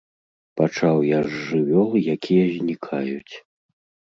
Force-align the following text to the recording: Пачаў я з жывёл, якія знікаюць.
Пачаў 0.61 0.97
я 1.09 1.19
з 1.27 1.31
жывёл, 1.49 1.91
якія 2.17 2.45
знікаюць. 2.57 3.35